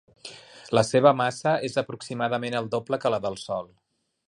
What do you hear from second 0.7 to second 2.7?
La seva massa és aproximadament